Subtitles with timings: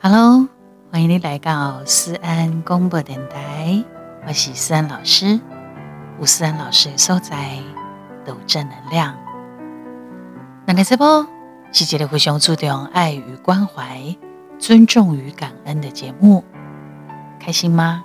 [0.00, 0.46] Hello，
[0.92, 3.84] 欢迎你来到思安广播电台，
[4.28, 5.40] 我是思安老师。
[6.20, 7.58] 吴思安老师的所在
[8.24, 9.16] 都正能量。
[10.64, 11.26] 那来这波
[11.72, 14.16] 是一个非常注重爱与关怀、
[14.56, 16.44] 尊重与感恩的节目，
[17.40, 18.04] 开心吗？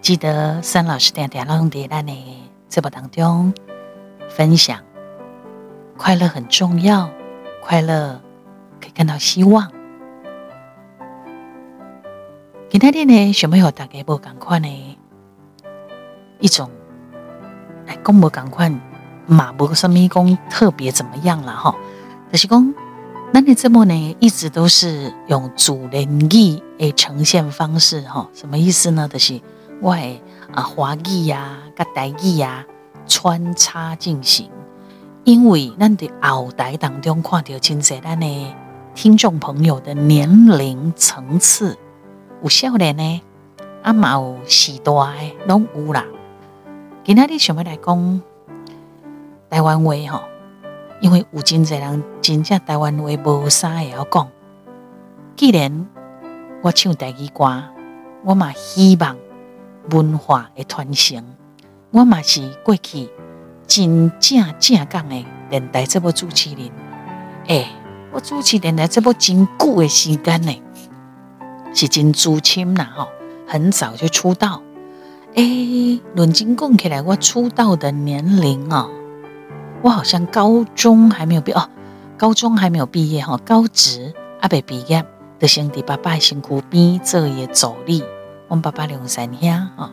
[0.00, 3.54] 记得思安老师点点让点在你直播当中
[4.28, 4.80] 分享，
[5.96, 7.08] 快乐很重要，
[7.62, 8.20] 快乐
[8.80, 9.70] 可以看到希望。
[12.82, 14.98] 今天呢，想要和大家无共款呢
[16.40, 16.68] 一种，
[17.86, 18.80] 哎，讲无共款，
[19.24, 21.76] 嘛无什么讲特别怎么样了哈。
[22.32, 22.74] 就是讲，
[23.32, 28.28] 咱的节目呢，一直都是用自然语的呈现方式哈。
[28.34, 29.08] 什么意思呢？
[29.08, 29.40] 就是
[29.80, 29.92] 我
[30.52, 32.66] 啊华语呀、跟台语呀
[33.06, 34.50] 穿插进行，
[35.22, 38.54] 因为咱的后台当中看到真侪咱的
[38.92, 41.78] 听众朋友的年龄层次。
[42.42, 43.20] 有少年呢，
[43.84, 46.04] 啊嘛有时大诶，拢有啦。
[47.04, 48.22] 今仔日想要来讲
[49.48, 50.24] 台湾话吼，
[51.00, 54.28] 因为有真侪人真正台湾话无啥会晓讲。
[55.36, 55.86] 既然
[56.62, 57.62] 我唱台语歌，
[58.24, 59.16] 我嘛希望
[59.92, 61.24] 文化会传承。
[61.92, 63.08] 我嘛是过去
[63.68, 66.68] 真正正港的电台节目主持人。
[67.46, 67.68] 诶、
[68.10, 70.52] 我主持电台节目真久的时间呢。
[71.74, 73.08] 是真资深呐，吼，
[73.46, 74.62] 很早就出道。
[75.34, 75.42] 哎，
[76.14, 78.88] 论斤讲起来，我出道的年龄啊，
[79.82, 81.68] 我好像高中还没有毕哦，
[82.18, 85.04] 高中还没有毕业哈，高职还没毕业，
[85.38, 88.04] 就先伫爸爸身躯边做嘢助理。
[88.48, 89.90] 我爸爸两三兄啊，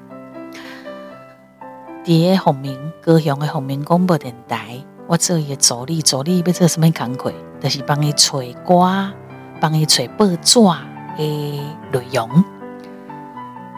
[2.04, 7.32] 伫个凤鸣高雄的凤鸣广播电台，我做嘢助理，助理要做什么工作？
[7.62, 9.12] 就是帮伊找歌，
[9.62, 10.60] 帮伊找报纸。
[11.20, 11.60] 诶，
[11.92, 12.28] 内容。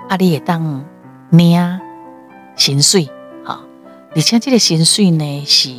[0.07, 0.84] 啊，你会当
[1.29, 1.79] 领
[2.56, 3.09] 薪水，
[3.46, 3.62] 好，
[4.13, 5.69] 而且这个薪水呢是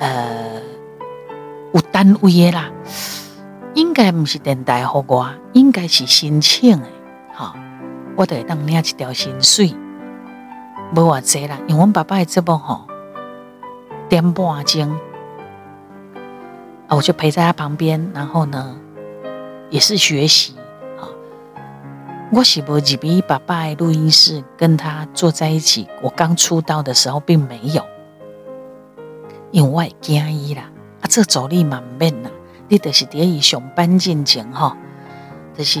[0.00, 0.60] 呃
[1.72, 2.70] 有单位的啦，
[3.74, 6.88] 应该不是电台给我，应该是申请的，
[7.32, 7.54] 好，
[8.16, 9.74] 我就会当领一条薪水，
[10.94, 12.84] 无偌济啦，因为我爸爸的节目吼
[14.08, 14.90] 点半钟，
[16.88, 18.76] 啊，我就陪在他旁边，然后呢。
[19.70, 20.54] 也是学习
[20.98, 21.08] 啊！
[22.32, 25.88] 我是无入去爸爸的录音室跟他坐在一起。
[26.02, 27.84] 我刚出道的时候并没有，
[29.50, 30.70] 因为我惊伊啦。
[31.00, 32.30] 啊，这助理蛮免呐，
[32.68, 34.76] 你就是第一上班进前哈，
[35.56, 35.80] 就是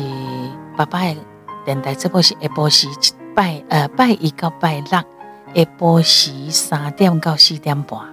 [0.76, 1.16] 爸爸的
[1.64, 2.88] 电台这部是下晡时
[3.34, 5.04] 拜呃拜一到拜六下
[5.78, 8.10] 晡时三点到四点半，啊，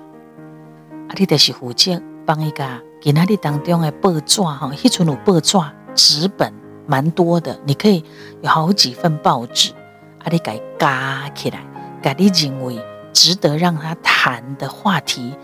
[1.18, 2.64] 你就是负责帮一个。
[3.04, 5.58] 今仔日当中的报纸哈，迄阵有报纸
[5.94, 6.54] 纸本
[6.88, 8.02] 蛮多的，你可以
[8.42, 9.74] 有好几份报纸，
[10.20, 11.60] 啊，你给加起来，
[12.02, 12.82] 给你认为
[13.12, 15.36] 值得让他谈的话题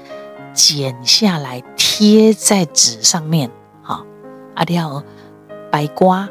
[0.54, 3.52] 剪下来贴在纸上面，
[3.84, 4.06] 哈，
[4.56, 5.04] 啊，你要
[5.70, 6.30] 摆瓜，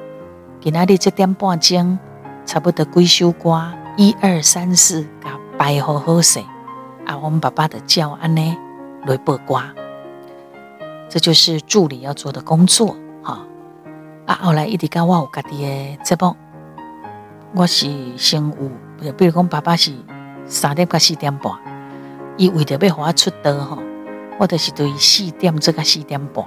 [0.62, 1.98] 今仔日这点半钟，
[2.46, 6.40] 差不多几首歌，一二三四，甲摆好好势，
[7.04, 8.56] 啊，我们爸爸的教安呢
[9.04, 9.62] 来播歌。
[11.08, 13.40] 这就是助理要做的工作，哈
[14.26, 14.38] 啊！
[14.42, 16.36] 后来一直到我有家己的节目，
[17.54, 17.88] 我是
[18.18, 18.42] 先
[19.00, 19.90] 有，比如讲爸爸是
[20.46, 21.50] 三点到四点半，
[22.36, 23.78] 伊为着要让我出道哈，
[24.38, 26.44] 我就是对四点做到四点半。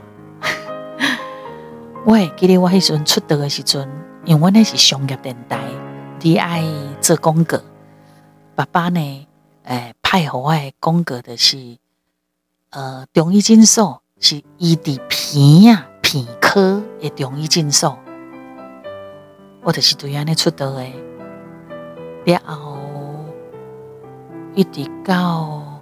[2.06, 3.90] 我会记得我迄时阵出道的时阵，
[4.26, 5.60] 因为那是商业电台，
[6.20, 6.64] 你爱
[7.02, 7.60] 做广告，
[8.54, 9.28] 爸爸呢，
[9.64, 11.78] 诶派给我的广告的是，
[12.70, 14.04] 呃，中医诊所。
[14.24, 17.98] 是伊伫鼻呀鼻科的中医诊所，
[19.64, 20.86] 我就是对安尼出道的。
[22.26, 22.78] 了后
[24.54, 25.82] 一直到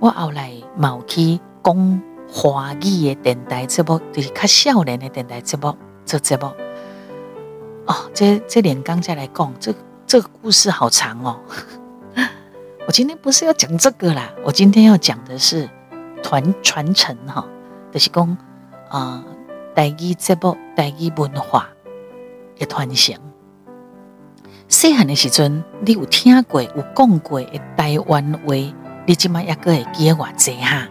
[0.00, 5.72] 我后来冒去讲华语的电台节目，就是较少年的电台节目
[6.04, 6.46] 做节目。
[7.86, 9.72] 哦，这这连刚才来讲，这
[10.04, 11.38] 这个故事好长哦。
[12.88, 15.70] 我今天不是要讲这个啦，我今天要讲的是。
[16.24, 17.46] 传传承哈，
[17.92, 18.36] 就是讲
[18.88, 19.22] 啊，
[19.74, 21.68] 台语节目、台语文化
[22.58, 23.14] 的传承。
[24.68, 28.54] 细汉的时阵，你有听过、有讲过的台湾话，
[29.06, 30.88] 你即马抑搁会记偌济哈？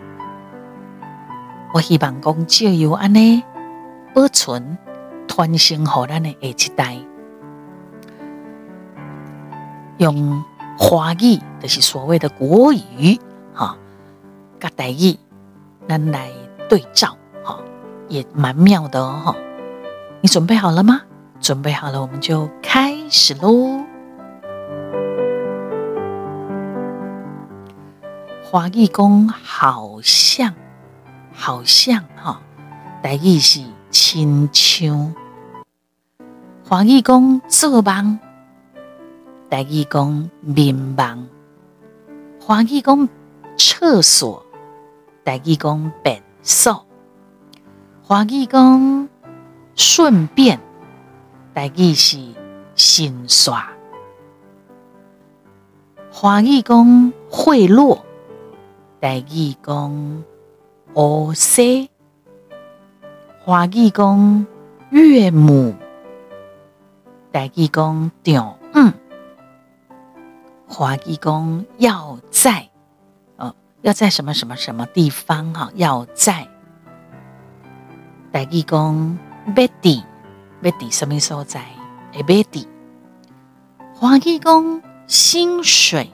[1.74, 3.44] 我希望讲，借由安尼
[4.14, 4.78] 保存、
[5.28, 6.98] 传承，予咱的下一代，
[9.98, 10.44] 用
[10.78, 13.20] 华语，就是所谓的国语
[13.56, 13.76] 哈，
[14.60, 15.18] 甲台语。
[15.88, 16.32] 咱来
[16.70, 17.60] 对照，哈，
[18.08, 19.36] 也蛮妙的哦。
[20.22, 21.02] 你准备好了吗？
[21.42, 23.84] 准备好了，我们就开始喽。
[28.44, 30.54] 华义公好像，
[31.34, 32.40] 好像哈，
[33.02, 33.60] 台语是
[33.90, 35.14] 亲像。
[36.66, 38.20] 华义公做梦，
[39.50, 41.28] 台语讲眠梦。
[42.40, 43.10] 华义公
[43.58, 44.43] 厕所，
[45.26, 46.86] 台语讲便所。
[48.04, 49.08] 华义公
[49.76, 50.60] 顺便，
[51.56, 52.18] 台语是
[52.76, 53.70] 先耍。
[56.12, 58.00] 华义公贿赂。
[59.00, 60.24] 台语讲
[60.94, 61.90] 乌西，
[63.44, 64.46] 华语讲
[64.92, 65.74] 岳母，
[67.34, 68.92] 台语讲丈姆，
[70.68, 72.70] 华语讲要债，
[73.84, 75.70] 要在什么什么什么地方哈？
[75.76, 76.48] 要在
[78.32, 79.20] 台语讲
[79.54, 80.02] 别地，
[80.62, 81.66] 别地什么所在？
[82.14, 82.66] 诶，别地，
[83.94, 86.10] 华语讲薪水，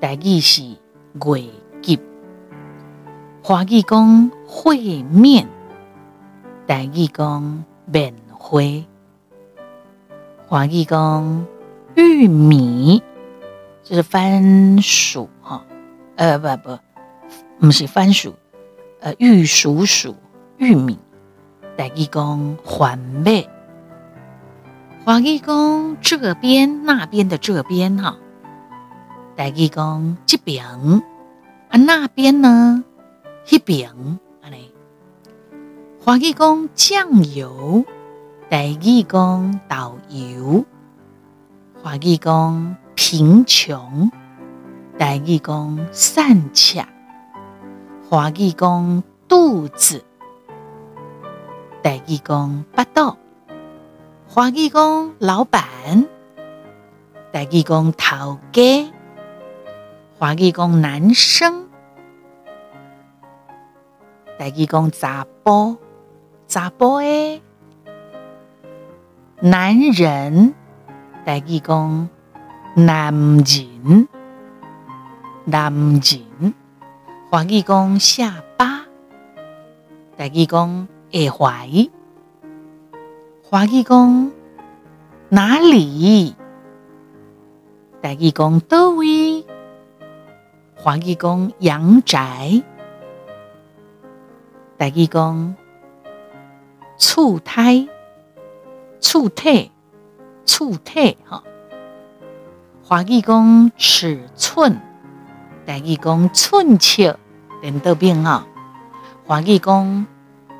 [0.00, 1.98] 台语是月。
[3.42, 5.48] 华语讲会面，
[6.68, 8.86] 台语讲面会。
[10.46, 11.46] 华语讲
[11.96, 13.02] 玉米，
[13.82, 15.28] 就是番薯，
[16.16, 16.78] 呃不不，
[17.60, 18.34] 不是番薯，
[19.00, 20.14] 呃玉蜀黍
[20.58, 20.98] 玉米。
[21.76, 23.46] 台语讲番麦。
[25.04, 28.16] 华语讲这边那边的这边哈，
[29.36, 30.64] 台语讲这边。
[31.68, 32.82] 啊，那边呢？
[33.50, 33.90] 那边，
[34.42, 34.72] 安尼。
[36.00, 37.84] 华语讲酱油，
[38.48, 40.64] 台语讲豆油。
[41.82, 44.10] 华语讲贫穷，
[44.98, 46.88] 台语讲散卡。
[48.08, 50.02] 华语讲肚子，
[51.82, 53.14] 台语讲巴肚。
[54.26, 55.62] 华语讲老板，
[57.30, 58.90] 台语讲头家。
[60.18, 61.68] 华语讲男生，
[64.38, 65.76] 台语讲查甫，
[66.46, 67.42] 查甫诶，
[69.40, 70.54] 男人，
[71.26, 72.08] 台语讲
[72.74, 74.08] 男人，
[75.48, 76.54] 男人。
[77.30, 78.84] 华语讲下巴，
[80.18, 81.88] 台语讲下怀，
[83.44, 84.32] 华语讲
[85.28, 86.34] 哪里，
[88.02, 89.46] 台语讲叨位。
[90.74, 92.64] 华语讲阳宅，
[94.76, 95.54] 台语讲
[96.98, 97.86] 厝胎、
[98.98, 99.70] 厝体、
[100.44, 101.44] 厝体哈。
[102.82, 104.80] 华语讲尺寸，
[105.66, 107.18] 台语讲寸尺，
[107.60, 108.46] 连得变哈。
[109.26, 110.06] 华语讲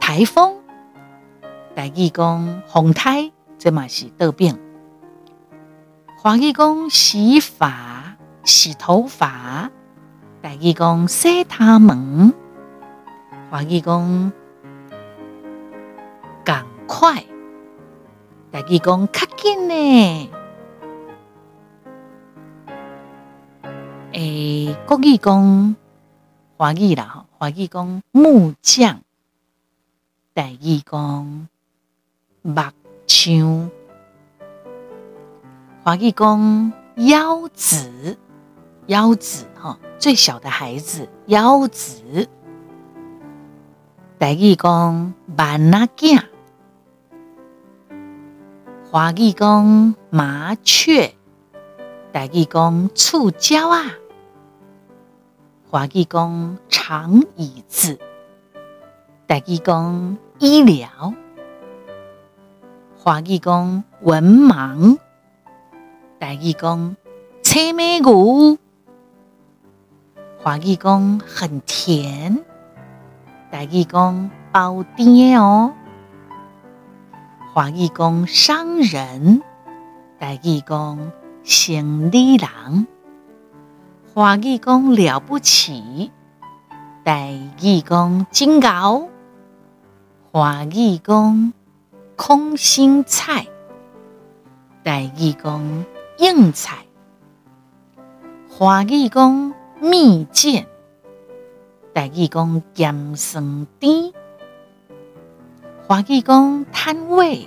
[0.00, 0.56] 台风，
[1.76, 4.58] 台语讲风台，这嘛是得变。
[6.18, 9.70] 华语讲洗发、洗头发。
[10.42, 12.32] 台语讲洗头毛，
[13.48, 14.32] 华语讲
[16.44, 17.24] 赶快，
[18.50, 20.30] 台语讲较紧呢。
[24.16, 25.76] 诶，国语讲
[26.56, 29.02] 华语啦，华语讲木匠，
[30.34, 31.46] 台语讲
[32.40, 32.62] 木
[33.06, 33.70] 匠，
[35.84, 38.16] 华语讲腰子。
[38.86, 42.26] 腰子哈，最小的孩子腰子。
[44.18, 46.22] 台语讲慢仔囝，
[48.90, 51.14] 华语讲麻雀，
[52.14, 53.92] 台语讲触礁啊，
[55.68, 57.98] 华语讲长椅子，
[59.26, 61.12] 台语讲医疗，
[62.96, 64.96] 华语讲文盲，
[66.20, 66.94] 台语讲
[67.42, 68.58] 青梅牛。
[70.38, 72.44] 华语讲很甜，
[73.50, 75.74] 台语讲包甜哦。
[77.52, 79.42] 华语讲商人，
[80.20, 81.10] 台语讲
[81.42, 82.86] 生意人。
[84.16, 86.10] 华语讲了不起，
[87.04, 89.08] 台语讲真高。
[90.32, 91.52] 华语讲
[92.16, 93.46] 空心菜，
[94.82, 95.84] 台语讲
[96.16, 96.86] 硬菜。
[98.48, 99.52] 华语讲。
[99.82, 100.64] 蜜饯，
[101.92, 104.14] 台语讲咸酸甜，
[105.86, 107.46] 华语讲摊位，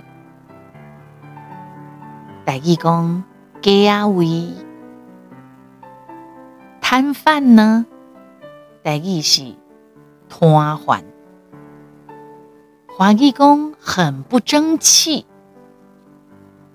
[2.46, 3.24] 台语讲
[3.60, 4.52] 价位，
[6.90, 7.86] 摊贩呢？
[8.82, 9.54] 台语是
[10.28, 11.04] 摊贩，
[12.98, 15.24] 华语讲很不争气，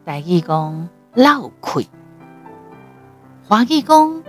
[0.05, 1.89] 台语讲闹亏，
[3.45, 4.23] 华语讲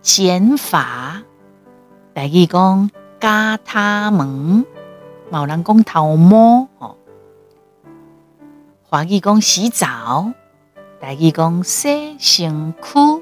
[0.00, 1.22] 减法，
[2.12, 4.66] 台语讲加他们，
[5.30, 6.66] 某人讲头毛。
[6.80, 6.96] 哦，
[8.82, 10.32] 华语讲洗澡，
[11.00, 13.21] 台语讲洗身躯，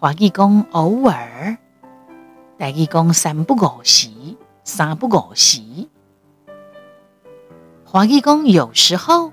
[0.00, 1.58] 华语讲偶尔，
[2.56, 4.08] 台语讲三不五时，
[4.62, 5.60] 三不五时。
[7.84, 9.32] 华语讲有时候，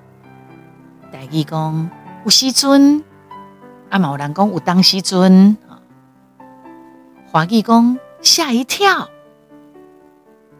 [1.11, 1.91] 台语讲
[2.23, 3.03] 有时阵，
[3.91, 5.55] 啊，某人讲有当时阵。
[7.31, 9.07] 华语讲吓一跳，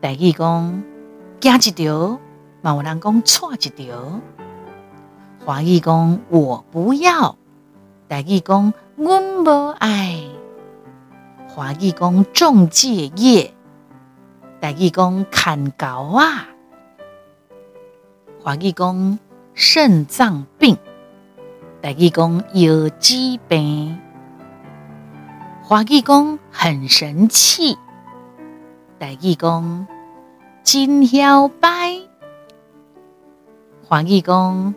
[0.04, 0.84] 台语讲
[1.40, 2.20] 惊一跳，
[2.62, 4.22] 某人讲错一跳。
[5.44, 7.36] 华语讲我不要，
[8.08, 10.24] 台语讲阮无爱。
[11.50, 13.54] 华语讲仲介业，
[14.62, 16.48] 台语讲看高啊。
[18.42, 19.20] 华语讲
[19.54, 20.78] 肾脏病，
[21.82, 24.00] 台语讲腰肌病。
[25.62, 27.78] 华语讲很神气，
[28.98, 29.88] 台语讲
[30.64, 32.00] 真摇摆。
[33.86, 34.74] 华语讲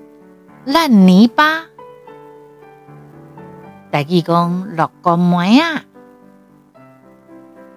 [0.65, 1.67] 烂泥巴，
[3.91, 5.83] 台语讲落个梅啊。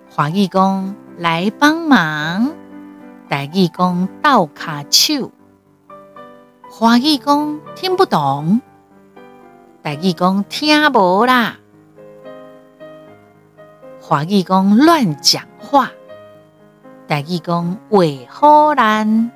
[0.09, 2.51] 华语讲来帮忙，
[3.29, 5.31] 台语讲倒卡手。
[6.69, 8.59] 华语讲听不懂，
[9.81, 11.57] 台语讲听无啦。
[14.01, 15.91] 华语讲乱讲话，
[17.07, 17.99] 台语讲话
[18.29, 19.31] 好烂。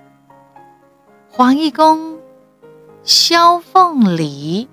[1.31, 2.17] 华语讲
[3.03, 4.67] 小凤梨，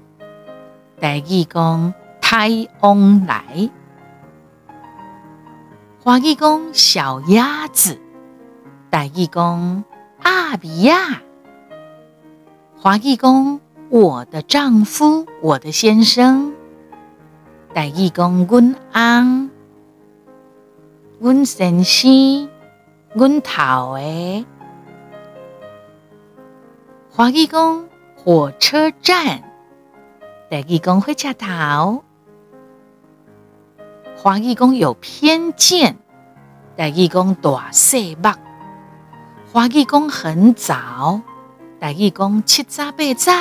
[1.03, 2.49] 台语讲太
[2.81, 3.69] 翁来。
[6.01, 7.99] 华语讲小鸭子，
[8.89, 9.83] 台语讲
[10.23, 11.21] 阿比亚。
[12.79, 16.55] 华语讲我的丈夫，我的先生。
[17.75, 19.51] 台语讲阮翁，
[21.19, 22.49] 阮先生，
[23.13, 24.47] 阮头诶。
[27.11, 29.43] 华语讲火车站，
[30.53, 32.05] 台语讲火车头。
[34.15, 35.97] 华语讲有偏见，
[36.77, 38.29] 台语讲大细目。
[39.51, 41.23] 华语讲很早。
[41.81, 43.33] 台语讲七早八早，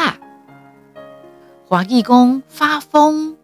[1.68, 3.36] 华语讲发疯，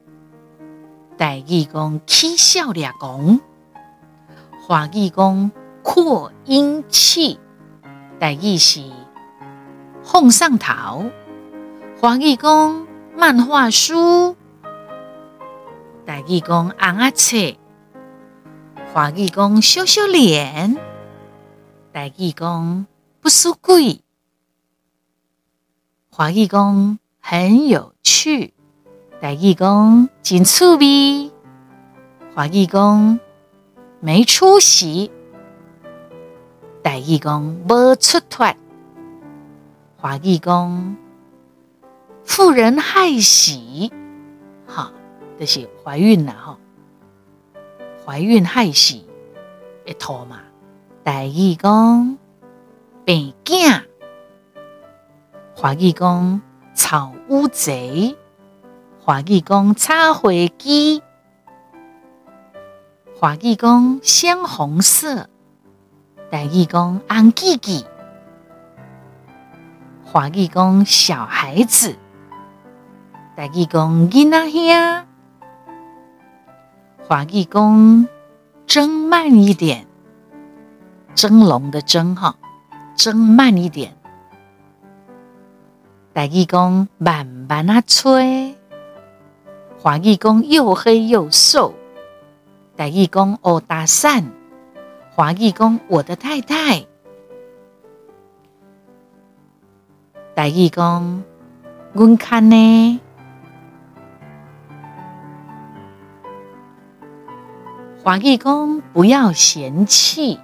[1.17, 3.41] 台语讲起笑脸讲，
[4.65, 5.51] 华语讲
[5.83, 7.37] 扩音器，
[8.17, 8.81] 台语是
[10.05, 11.11] 凤上头，
[11.99, 12.86] 华语讲
[13.19, 14.35] 漫画书，
[16.05, 17.57] 戴义工红阿菜，
[18.93, 20.77] 华义工修修脸，
[21.91, 22.85] 戴义工
[23.19, 24.01] 不输贵，
[26.11, 28.53] 华义工很有趣，
[29.19, 31.31] 戴义工真粗鄙，
[32.35, 33.19] 华义工
[33.99, 35.09] 没出息，
[36.83, 38.55] 戴义工无出团，
[39.97, 40.95] 华义工。
[42.27, 43.91] 妇人害喜，
[44.67, 44.91] 哈，
[45.39, 46.59] 这、就是怀孕了哈，
[48.05, 49.07] 怀孕害喜
[49.85, 50.41] 一坨嘛，
[51.03, 52.17] 台语讲
[53.03, 53.81] 病囝。
[55.55, 56.41] 华语讲
[56.75, 58.15] 草乌贼，
[58.99, 61.01] 华语讲插飞机，
[63.15, 65.27] 华语讲鲜红色，
[66.29, 67.85] 台语讲红记记，
[70.05, 71.95] 华语讲小孩子，
[73.37, 75.05] 台语讲囡仔兄，
[77.07, 78.07] 华语讲
[78.65, 79.85] 争慢一点，
[81.13, 82.35] 蒸笼的蒸哈，
[82.95, 83.95] 蒸慢一点。
[86.15, 88.55] 台语讲慢慢啊吹，
[89.77, 91.75] 华语讲又黑又瘦，
[92.75, 94.23] 台语讲欧搭讪，
[95.11, 96.87] 华语讲我的太太，
[100.35, 101.23] 台语讲
[101.93, 102.99] 阮看呢，
[108.07, 110.39] 华语讲不要嫌弃，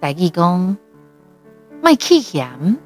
[0.00, 0.76] 台语讲
[1.82, 2.78] 卖气嫌。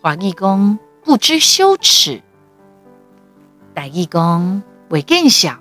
[0.00, 2.22] 华语讲不知羞耻，
[3.74, 5.58] 台语讲未见笑，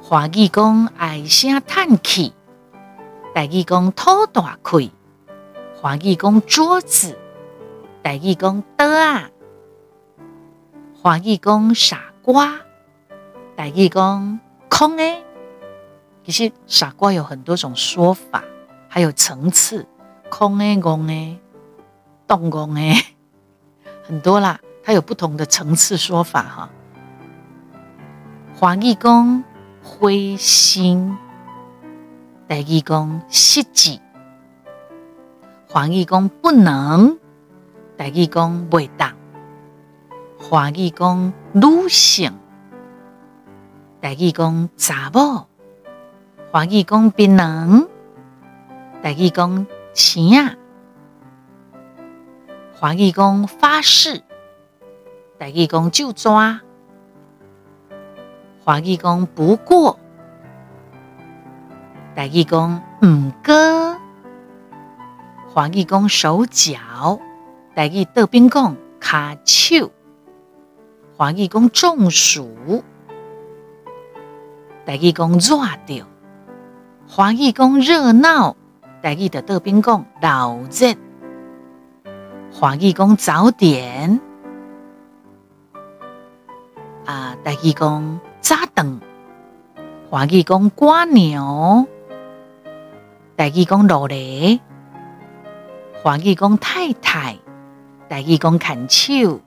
[0.00, 2.32] 华语讲唉声叹气，
[3.34, 4.92] 台语讲吐大气，
[5.74, 7.18] 华语讲桌子，
[8.04, 9.28] 台语讲桌啊，
[10.94, 12.60] 华语讲傻瓜，
[13.56, 15.22] 台语讲空诶。
[16.24, 18.42] 其实傻瓜有很多种说法，
[18.88, 19.86] 还有层次。
[20.28, 21.38] 空诶，空诶，
[22.26, 22.96] 动戆诶，
[24.02, 26.70] 很多啦，它有不同的层次说法哈。
[28.58, 29.44] 华语讲
[29.84, 31.16] 灰心，
[32.48, 34.00] 台语讲失志，
[35.68, 37.16] 华语讲不能，
[37.96, 39.14] 台语讲袂当，
[40.36, 42.32] 华语讲女性，
[44.00, 45.46] 台语讲查某，
[46.52, 47.88] 华语讲槟榔，
[49.02, 50.54] 台语讲钱啊，
[52.74, 54.22] 华语讲发誓，
[55.38, 56.60] 台语讲就抓。
[58.64, 59.98] 华语讲不过，
[62.14, 63.98] 台语讲唔过，
[65.48, 67.18] 华语讲手脚，
[67.74, 69.90] 台语倒边讲卡手，
[71.16, 72.84] 华语讲中暑，
[74.86, 76.06] 台语讲热掉，
[77.08, 78.56] 华语讲热闹，
[79.02, 80.94] 台语的倒边讲老热，
[82.52, 84.20] 华语讲早点，
[87.04, 88.20] 啊，台语讲。
[88.40, 89.00] 早顿，
[90.08, 91.84] 华语讲蜗牛，
[93.36, 94.60] 台语讲落雷，
[96.00, 97.34] 华语讲太太，
[98.08, 99.40] 台语讲牵手，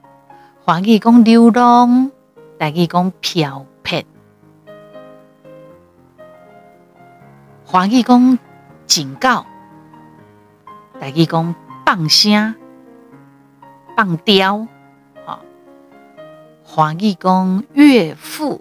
[0.66, 2.12] 华语讲流浪，
[2.60, 4.04] 台语讲漂泊，
[7.72, 8.40] 华语讲
[8.88, 9.46] 警告，
[11.00, 11.54] 台语讲
[11.86, 12.56] 放声，
[13.96, 14.66] 放刁，
[16.64, 18.60] 华语讲岳父。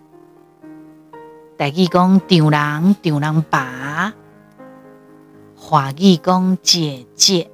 [1.56, 4.12] 台语讲丈人、丈人爸，
[5.56, 7.50] 华语讲姐姐，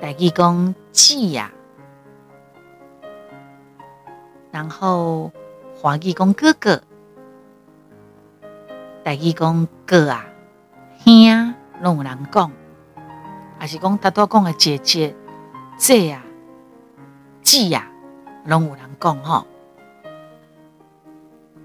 [0.00, 1.52] 台语讲姊呀，
[4.50, 5.30] 然后
[5.76, 6.82] 华语讲哥哥，
[9.06, 10.26] 台语讲哥啊、
[11.04, 12.50] 兄，拢有人讲，
[13.56, 15.14] 还是讲他都讲的姐姐、
[15.78, 16.24] 姐啊、
[17.40, 17.86] 姊啊，
[18.46, 19.46] 拢有人讲吼。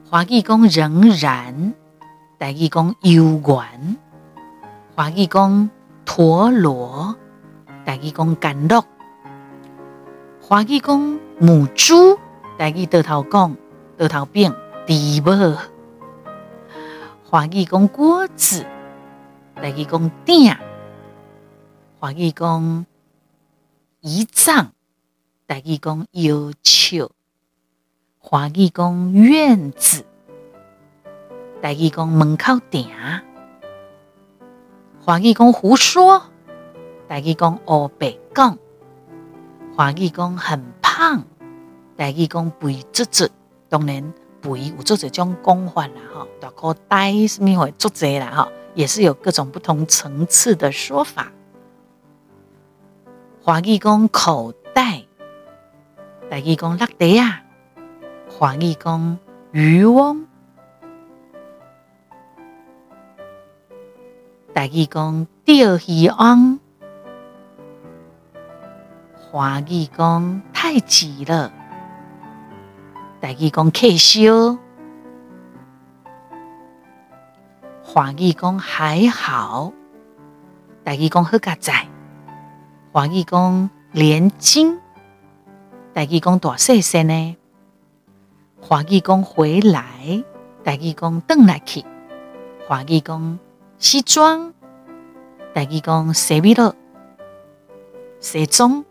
[0.07, 1.73] 华语讲仍然，
[2.37, 3.97] 台语讲悠然，
[4.95, 5.67] 华语讲
[6.05, 7.15] 陀螺，
[7.83, 8.83] 台语讲甘露，
[10.39, 12.19] 华语讲母猪，
[12.59, 13.55] 台语倒头讲
[13.97, 14.51] 倒头变
[14.85, 14.93] 猪
[15.25, 15.57] 母，
[17.31, 18.65] 华语讲锅子，
[19.55, 20.53] 台语讲鼎，
[21.97, 22.85] 华语讲
[24.01, 24.71] 姨丈，
[25.47, 27.09] 台语讲腰笑。
[28.19, 30.03] 华语讲院子，
[31.61, 32.85] 台语讲门口埕。
[34.99, 36.23] 华语讲胡说，
[37.07, 38.57] 台语讲乌白讲。
[39.77, 41.23] 华语讲很胖，
[41.95, 43.31] 台语讲肥嘟嘟。
[43.69, 51.31] 当然，肥有做这种讲法啦，哈，大口呆什么会做这啦，哈，也是有各种不同层次的说法。
[53.43, 55.03] 华语讲口袋，
[56.29, 57.43] 台语讲落地啊。
[58.29, 59.19] 华语讲
[59.51, 60.25] 渔翁，
[64.53, 66.59] 台语讲钓鱼翁，
[69.19, 71.51] 华语讲太急了，
[73.21, 74.57] 台语讲客烧，
[77.83, 79.71] 华语讲还好，
[80.83, 81.87] 台语讲好佳哉，
[82.91, 84.79] 华语讲连金，
[85.93, 87.37] 台语讲大细声呢。
[88.59, 90.23] 华语讲回来，
[90.63, 91.85] 台语讲转来去；
[92.67, 93.37] 华语讲
[93.77, 94.51] 西装，
[95.53, 96.73] 台语讲西米露，
[98.19, 98.83] 西装；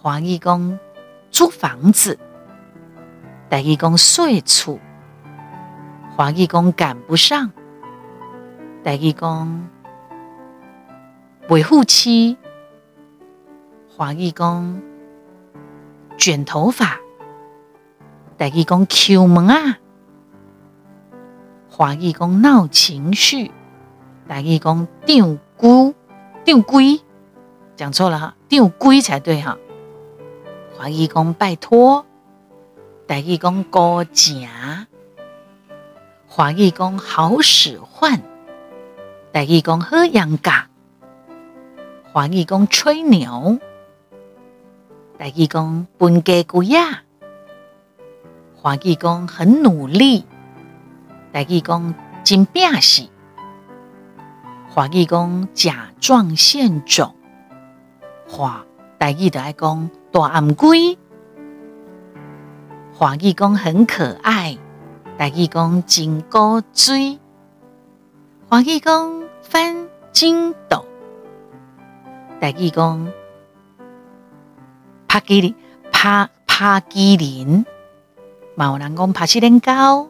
[0.00, 0.78] 华语讲
[1.30, 2.18] 租房子，
[3.52, 4.78] 台语讲睡厝；
[6.16, 7.50] 华语讲赶不上，
[8.82, 9.68] 台语讲
[11.50, 12.38] 未护妻；
[13.94, 14.80] 华语讲
[16.16, 16.98] 卷头发。
[18.38, 19.76] 台语讲抠门啊，
[21.68, 23.50] 华语讲闹情绪，
[24.26, 25.94] 台语讲丢龟，
[26.42, 27.02] 丢龟，
[27.76, 29.58] 讲错了哈，丢龟才对哈。
[30.74, 32.06] 华语讲拜托，
[33.06, 34.46] 台语讲高正，
[36.26, 38.20] 华语讲好使唤，
[39.32, 40.68] 台语讲好养嘎，
[42.12, 43.58] 华语讲吹牛，
[45.18, 47.02] 台语讲分家龟呀。
[48.56, 50.24] 华语讲很努力，
[51.32, 53.08] 台语讲真拼死，
[54.70, 57.14] 华语讲甲状腺肿，
[58.26, 58.64] 华
[58.98, 60.96] 台语就爱讲大暗龟，
[63.02, 64.56] 华语讲很可爱，
[65.18, 67.18] 台语讲真古锥，
[68.48, 70.86] 华语讲翻筋斗，
[72.40, 73.12] 台语讲
[75.08, 75.56] 爬机灵，
[75.90, 77.66] 爬爬机灵，
[78.54, 80.08] 嘛有人讲爬起来高，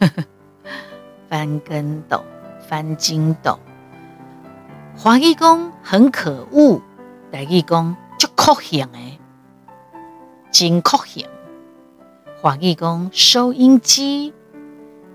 [1.28, 2.24] 翻跟斗，
[2.66, 3.58] 翻筋斗。
[4.96, 6.80] 华语讲很可恶，
[7.30, 9.20] 台语讲足可恨诶，
[10.50, 11.22] 真可恨。
[12.42, 14.32] 华语讲收音机，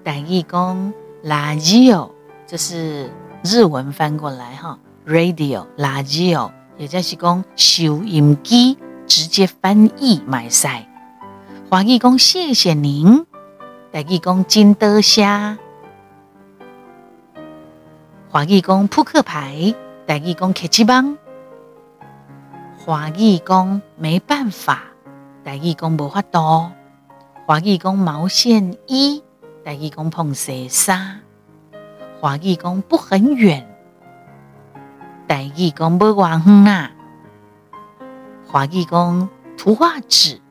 [0.04, 2.12] 台语讲 radio，
[2.46, 3.10] 这是
[3.44, 10.88] 日文翻过来哈，radio，radio，也就是讲收音机，直接翻译买赛。
[11.68, 13.26] 华语讲谢谢您，
[13.92, 15.26] 台语讲真多谢。
[18.30, 19.74] 华语讲扑克牌，
[20.06, 21.18] 台语讲客气帮。
[22.78, 24.84] 华语讲没办法，
[25.44, 26.72] 台语讲无法多。
[27.48, 29.24] 华语讲毛线衣，
[29.64, 31.20] 台语讲碰色纱。
[32.20, 33.64] 华语讲不很远，
[35.28, 36.92] 台语讲不远远啊。
[38.48, 40.42] 华语讲图画纸，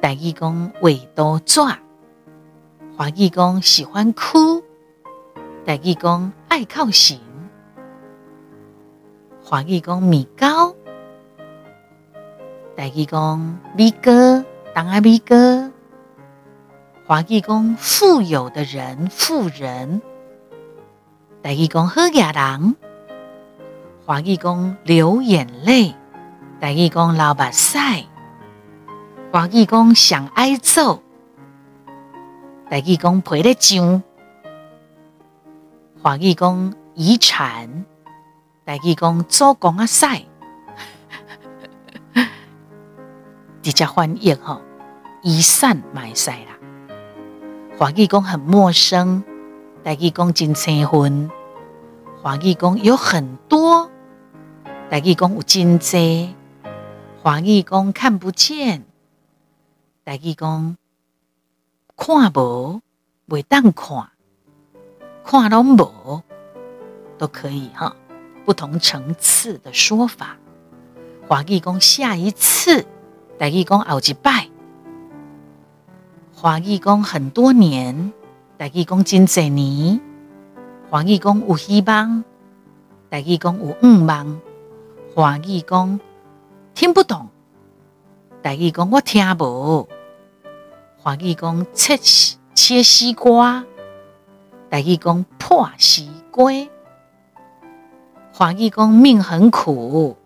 [0.00, 1.60] 台语讲画图纸。
[2.96, 4.64] 华语讲喜欢哭。
[5.66, 7.20] 台语讲爱靠行，
[9.44, 10.74] 华语讲米糕，
[12.74, 14.42] 台语讲米哥
[14.76, 15.72] 当阿米哥，
[17.06, 20.02] 华语讲富有的人富人，
[21.42, 22.76] 台语讲好野人，
[24.04, 25.94] 华语讲流眼泪，
[26.60, 27.78] 台语讲流目屎，
[29.32, 31.00] 华语讲想挨揍，
[32.68, 34.02] 台语讲皮咧酱。
[36.02, 37.86] 华语讲遗产，
[38.66, 40.26] 台语讲做工啊赛，
[43.66, 44.60] 直接翻译哈，
[45.24, 46.56] 遗产买赛啦。
[47.76, 49.24] 华语讲很陌生，
[49.82, 51.28] 台语讲真青分。
[52.22, 53.90] 华语讲有很多，
[54.88, 56.32] 台语讲有真济。
[57.20, 58.84] 华语讲看不见，
[60.04, 60.76] 台语讲
[61.96, 62.80] 看无，
[63.24, 64.10] 未当看。
[65.24, 66.22] 看拢无
[67.18, 67.96] 都可以哈，
[68.44, 70.36] 不同层次的说法。
[71.26, 72.86] 华语讲下一次，
[73.38, 74.48] 台语讲后一摆。
[76.34, 78.12] 华语讲很多年，
[78.58, 80.00] 台语讲真侪年。
[80.88, 82.24] 华语讲有希望，
[83.10, 84.40] 台语讲有愿望。
[85.14, 85.98] 华语讲
[86.74, 87.28] 听不懂，
[88.42, 89.88] 台语讲我听无。
[90.98, 91.96] 华语讲切
[92.54, 93.64] 切西瓜。
[94.68, 96.52] 台语讲破西瓜，
[98.32, 100.16] 华语讲命很苦，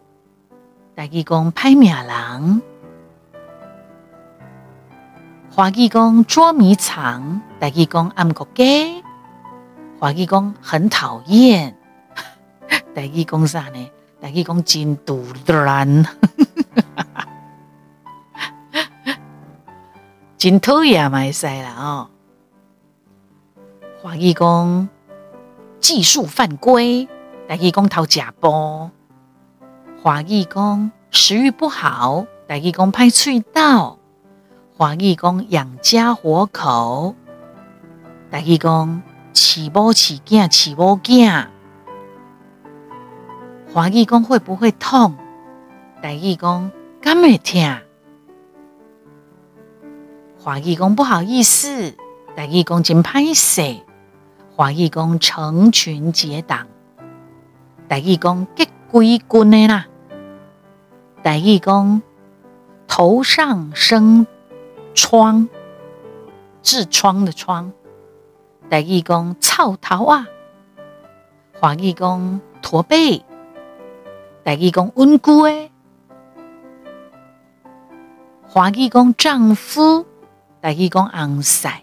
[0.96, 2.62] 台语讲歹命人，
[5.52, 9.02] 华语讲捉迷藏，台语讲暗个鸡，
[9.98, 11.76] 华语讲很讨厌，
[12.94, 13.90] 台语讲啥呢？
[14.22, 16.06] 台语讲真突然，
[20.38, 22.08] 真讨厌嘛，会使啦哦。
[24.02, 24.88] 华语讲
[25.80, 27.08] 技术犯规，
[27.48, 28.90] 台语讲偷吃步。
[30.02, 33.98] 华语讲食欲不好，台语讲歹喙斗。
[34.80, 37.14] 华语讲养家活口，
[38.30, 39.02] 台语讲
[39.34, 41.48] 饲某饲囝饲某囝。
[43.70, 45.18] 华语讲会不会痛？
[46.00, 47.76] 台语讲敢会疼？
[50.38, 51.94] 华语讲不好意思，
[52.34, 53.82] 台语讲真歹势。
[54.56, 56.66] 华语讲成群结党，
[57.86, 59.88] 台语讲结归军的啦。
[61.22, 62.00] 台语讲
[62.88, 64.26] 头上生
[64.94, 65.48] 疮，
[66.62, 67.72] 痔疮的疮。
[68.68, 70.26] 台语讲臭头啊。
[71.58, 73.22] 华语讲驼背，
[74.44, 75.70] 台语讲温故诶。
[78.42, 80.06] 华语讲丈夫，
[80.62, 81.82] 台语讲红晒。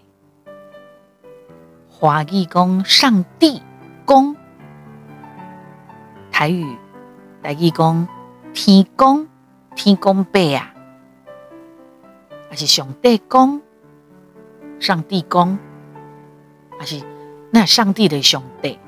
[1.90, 3.62] 华语讲上帝
[4.06, 4.36] 公，
[6.32, 6.78] 台语
[7.42, 8.08] 台语讲
[8.54, 9.28] 天公
[9.76, 10.74] 天公伯啊，
[12.50, 13.62] 还是上帝讲
[14.80, 15.58] 上帝讲，
[16.80, 17.02] 还是
[17.52, 18.80] 那上帝的上帝？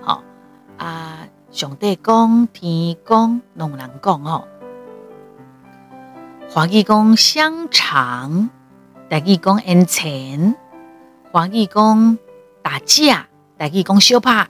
[0.00, 0.22] 好
[0.76, 4.46] 啊，上帝讲天讲拢难讲哦。
[6.50, 8.50] 华语讲香肠，
[9.08, 10.54] 台语讲烟钱，
[11.32, 12.18] 华语讲。
[12.60, 14.44] 打架，台语讲相拍；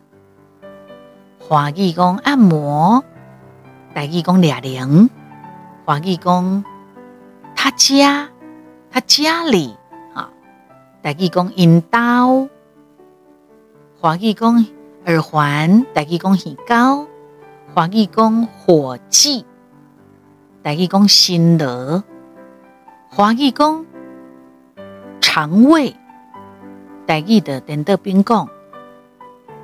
[1.38, 3.04] 华语讲按摩，
[3.94, 5.08] 台语讲俩零；
[5.84, 6.64] 华语讲
[7.54, 8.28] 他家，
[9.00, 9.76] 家里
[10.14, 10.30] 啊，
[11.02, 12.48] 台语讲引刀；
[14.00, 14.64] 华语讲
[15.06, 17.06] 耳环，大家讲耳高；
[17.74, 19.44] 华语讲火计，
[20.62, 22.02] 大家讲心乐；
[23.10, 23.86] 华语讲
[25.20, 25.94] 肠胃，
[27.06, 28.48] 大家的等得边讲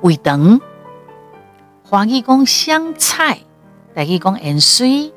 [0.01, 0.59] 胃肠；
[1.83, 3.39] 华语讲香菜，
[3.93, 5.11] 大家讲盐水；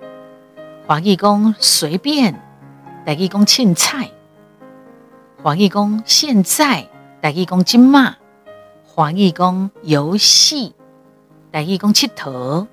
[0.86, 2.40] 华语讲随便，
[3.06, 4.10] 大家讲凊彩；
[5.42, 6.88] 华语讲现在，
[7.20, 8.16] 大家讲今嘛。
[8.84, 10.74] 华语讲游戏，
[11.52, 12.66] 台语讲佚佗，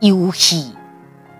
[0.00, 0.72] 游戏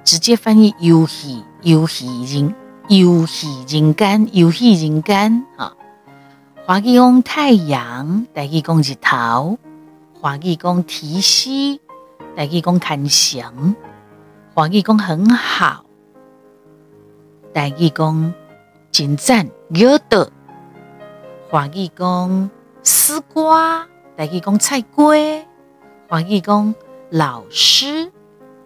[0.04, 2.54] 直接翻译游戏，游戏人，
[2.88, 5.74] 游戏人间，游戏人间啊。
[6.64, 9.58] 华语讲太阳，台语讲日头，
[10.20, 11.80] 华语讲提示，
[12.36, 13.74] 台语讲看祥，
[14.54, 15.84] 华语讲很好，
[17.52, 18.34] 台语讲
[18.90, 20.30] 真赞，有的，
[21.48, 22.50] 华语讲。
[22.82, 23.86] 丝瓜，
[24.16, 25.44] 台语讲菜瓜；
[26.08, 26.74] 华语讲
[27.10, 28.10] 老师，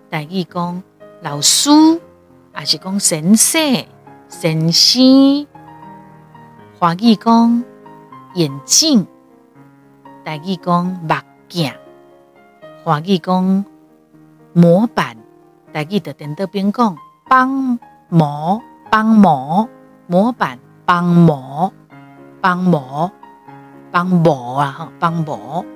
[0.09, 0.81] 台语讲
[1.21, 1.69] 老师，
[2.53, 3.85] 还是讲先生、
[4.29, 5.47] 先生。
[6.79, 7.65] 华语讲
[8.35, 9.05] 眼镜，
[10.25, 11.15] 台语讲目
[11.49, 11.73] 镜；
[12.85, 13.65] 华语讲
[14.53, 15.17] 模板，
[15.73, 16.97] 台语的电脑边讲
[17.29, 18.63] 帮模、
[18.95, 19.69] 帮模、
[20.07, 21.73] 模板、帮模、
[22.41, 23.11] 帮模。
[23.91, 25.67] 帮模啊，哈，帮模。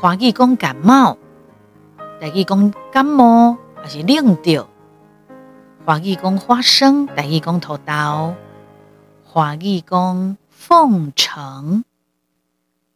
[0.00, 1.18] 华语讲感冒，
[2.20, 4.68] 台语讲感冒，还是冷掉。
[5.84, 8.36] 华语讲花生，台语讲土豆。
[9.24, 11.82] 华语讲奉承，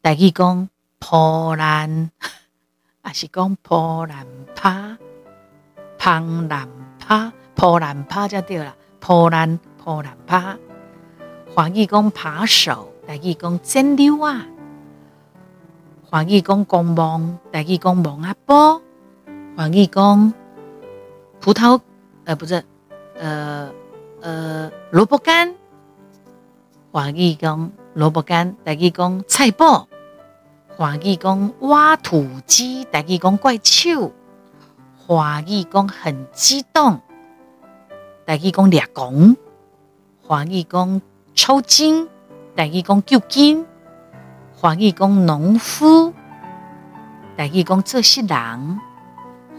[0.01, 2.11] 台语讲破烂，
[3.03, 4.97] 还是讲破烂趴，
[5.97, 8.73] 胖烂趴，破烂趴就对了，
[9.07, 10.57] 破烂破烂趴。
[11.55, 12.91] 华语讲扒手。
[13.07, 14.45] 台语讲蒸馏啊，
[16.09, 18.81] 华语讲公墓，台语讲墓仔埔，
[19.55, 20.33] 华语讲
[21.39, 21.79] 葡萄，
[22.25, 22.61] 呃，不是，
[23.17, 23.71] 呃
[24.19, 25.55] 呃，萝卜干，
[26.91, 29.85] 华语讲萝卜干，台语讲菜脯，
[30.75, 34.11] 华语讲挖土机，台语讲怪手，
[34.97, 36.99] 华语讲很激动，
[38.27, 39.37] 台语讲俩公，
[40.21, 41.01] 华语讲
[41.33, 42.09] 抽筋。
[42.57, 43.65] 台语讲救金，
[44.53, 46.11] 华语讲农夫；
[47.37, 48.79] 台语讲做事人，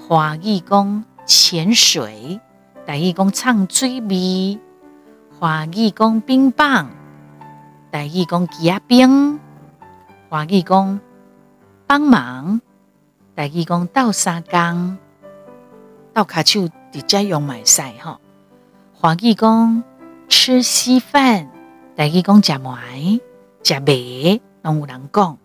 [0.07, 2.39] 华语讲潜水；
[2.87, 4.61] 台语讲唱水味，
[5.41, 6.89] 华语讲冰棒；
[7.91, 9.41] 台语讲吉亚冰，
[10.29, 11.01] 华语讲
[11.87, 12.61] 帮忙；
[13.35, 14.99] 台语讲倒三缸，
[16.13, 18.19] 倒卡手直接用买菜哈；
[19.01, 19.85] 华语讲
[20.29, 21.49] 吃稀饭。
[21.97, 23.21] 台语讲食糜、
[23.63, 25.39] 食糜，拢有人讲，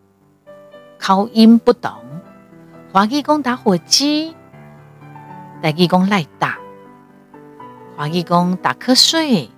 [0.97, 1.91] 口音不同。
[2.91, 4.35] 华语讲打火机，
[5.61, 6.57] 台语讲赖打。
[7.95, 9.51] 华语讲打瞌睡，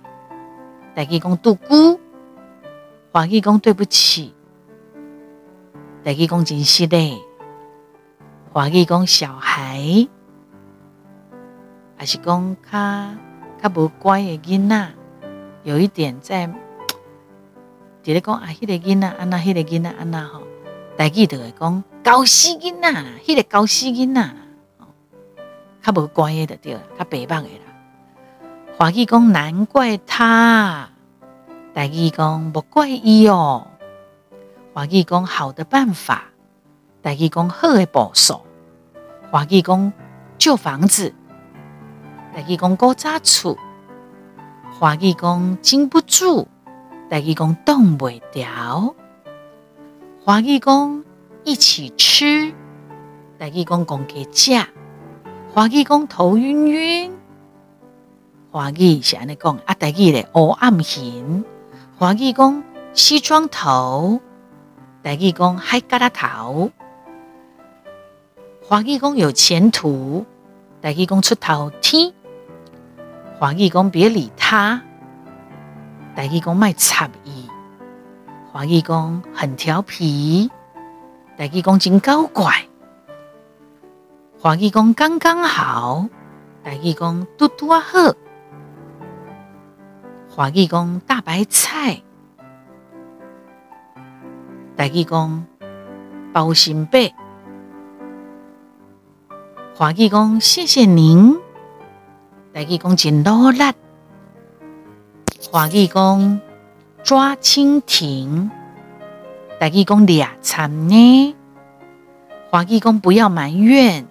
[0.94, 1.98] 台语讲度孤。
[3.12, 4.34] 华语讲对不起，
[6.04, 7.22] 台语讲真是的。
[8.52, 10.06] 华语讲小孩，
[11.96, 13.16] 还是讲卡
[13.62, 14.88] 较无乖的囡仔，
[15.64, 16.48] 有一点在。
[18.02, 20.42] 直咧讲啊，迄个囡仔安那，迄个囡仔安那吼，
[20.96, 24.22] 台语就会讲搞死囡仔，迄个搞死囡仔，
[24.78, 24.86] 哦
[25.82, 27.64] 较无乖的就对了，较白目的啦。
[28.78, 30.88] 华记讲难怪他，
[31.74, 33.66] 台语讲莫怪伊哦。
[34.72, 36.26] 华记讲好的办法，
[37.02, 38.42] 台语讲好的步数。
[39.32, 39.92] 华记讲
[40.38, 41.12] 旧房子，
[42.36, 43.56] 台语讲古早厝。
[44.78, 46.46] 华语讲经不住。
[47.08, 48.94] 台语讲冻未条，
[50.22, 51.02] 华语讲
[51.44, 52.52] 一起吃，
[53.38, 54.66] 台语讲公家食，
[55.54, 57.16] 华语讲头晕晕，
[58.50, 61.42] 华语是安尼讲啊，台语咧黑暗行，
[61.96, 64.20] 华语讲西装头，
[65.02, 66.70] 台语讲海疙瘩头，
[68.62, 70.26] 华语讲有前途，
[70.82, 72.12] 台语讲出头天，
[73.38, 74.82] 华语讲别理他。
[76.14, 77.46] 台语讲卖插伊，
[78.50, 80.50] 华语讲很调皮，
[81.36, 82.66] 台语讲真搞怪，
[84.40, 86.08] 华语讲刚刚好，
[86.64, 88.14] 台语讲嘟嘟啊好，
[90.30, 92.00] 华语讲大白菜，
[94.74, 95.44] 台语讲
[96.32, 97.12] 包心白，
[99.74, 101.36] 华语讲谢谢您，
[102.56, 103.60] 台语讲真努力。
[105.52, 106.40] 华语讲
[107.04, 108.50] 抓蜻蜓，
[109.60, 111.36] 台语讲俩参呢。
[112.50, 114.08] 华语讲不要埋怨，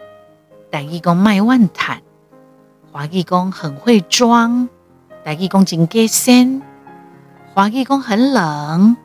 [0.70, 2.04] 台语讲卖万谈。
[2.92, 4.70] 华语讲很会装，
[5.24, 6.62] 台语讲真假仙。
[7.56, 8.96] 华语讲很冷，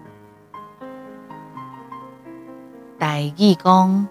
[2.99, 4.07] 台语讲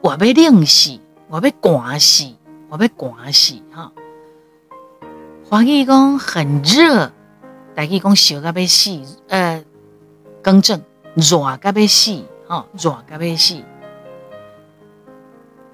[0.00, 2.24] 我要冷死，我要寒死，
[2.76, 3.92] 我要寒死哈。
[5.48, 7.12] 华语讲很热，
[7.74, 9.64] 台语讲烧到要死，呃，
[10.42, 10.82] 更正
[11.14, 13.62] 热到要死，哈，热到要死，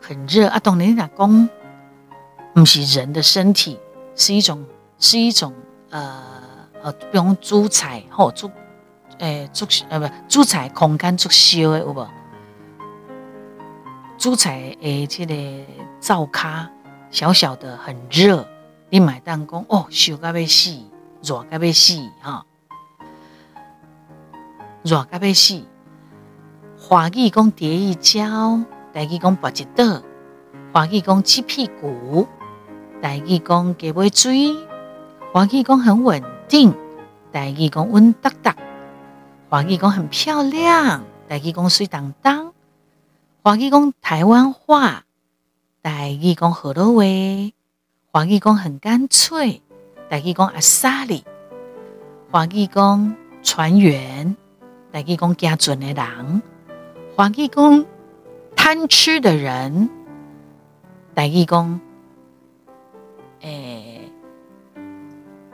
[0.00, 0.58] 很热啊！
[0.58, 1.48] 当然，你讲
[2.54, 3.78] 不是人的身体，
[4.14, 4.64] 是一种，
[4.98, 5.52] 是一种，
[5.90, 6.30] 呃。
[6.84, 8.50] 呃，比如煮菜吼，煮
[9.18, 12.08] 诶煮呃不煮菜空间煮烧的有无？
[14.18, 15.32] 煮菜诶，这个
[16.00, 16.68] 灶卡
[17.12, 18.48] 小小的很热，
[18.88, 20.70] 你买单讲哦，烧到要死，
[21.22, 22.46] 热到要死哈，
[24.82, 25.62] 热到要死。
[26.78, 28.60] 华语讲跌一跤，
[28.94, 30.02] 台语讲跋一倒，
[30.72, 32.26] 华语讲起屁股，
[33.02, 34.56] 台语讲加尾水，
[35.32, 36.22] 华语讲很稳。
[36.48, 36.74] 定，
[37.32, 38.54] 台语讲温当当，
[39.48, 42.52] 华语讲很漂亮，台语讲水当当，
[43.42, 45.04] 华语讲台湾话，
[45.82, 47.02] 代义工好多话，
[48.12, 49.60] 黄义工很干脆，
[50.08, 51.24] 代义工阿沙里，
[52.30, 54.36] 黄义工船员，
[54.92, 56.40] 代义工家准的人，
[57.16, 57.84] 黄义工
[58.54, 59.90] 贪吃的人，
[61.14, 61.80] 代义工
[63.40, 64.08] 诶，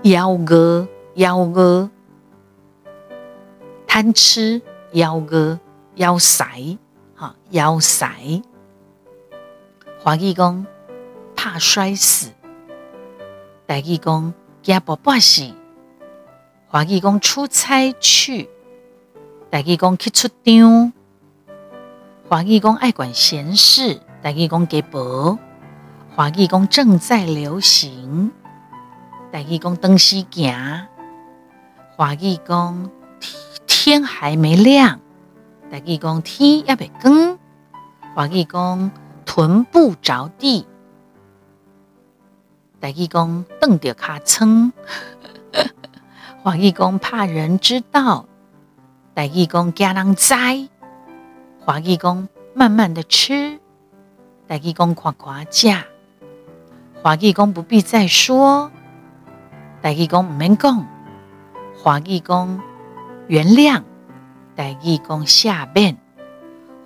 [0.03, 1.89] 幺哥幺哥，
[3.87, 4.61] 贪吃
[4.93, 5.59] 幺哥
[5.95, 6.77] 幺塞，
[7.15, 8.43] 哈幺塞。
[10.09, 10.65] 华语讲
[11.37, 12.31] 怕摔死，
[13.67, 15.53] 台语讲惊宝宝死。
[16.67, 18.49] 华语讲出差去，
[19.51, 20.95] 台语讲去出张。
[22.27, 25.39] 华语讲爱管闲事，台语讲给薄。
[26.17, 28.33] 华语讲正在流行。
[29.31, 30.87] 台语讲东西行，
[31.99, 32.91] 华语讲
[33.67, 35.01] 天还没亮，
[35.71, 37.39] 台语讲天还没光，
[38.15, 38.91] 华语讲
[39.29, 40.67] 臀部着地。
[42.81, 44.73] 大义公瞪着尻称，
[46.43, 48.27] 黄义公怕人知道，
[49.13, 50.69] 大义公惊人灾，
[51.61, 53.61] 黄义公慢慢的吃，
[54.47, 55.85] 大义公夸夸价，
[57.03, 58.71] 华义公不必再说，
[59.83, 60.87] 大义公唔免讲，
[61.77, 62.59] 华义公
[63.27, 63.83] 原谅，
[64.57, 65.99] 大义公下面，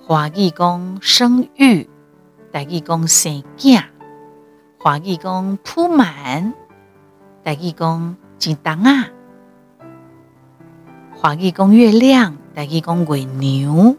[0.04, 1.88] 黄义公生育。
[2.52, 3.82] 台语讲生囝，
[4.78, 6.52] 华语讲铺满，
[7.42, 9.08] 台语讲金当啊，
[11.16, 13.96] 华语讲月亮，台语讲月牛，